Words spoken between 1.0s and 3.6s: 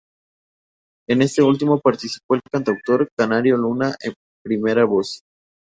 En este último, participó el cantautor Canario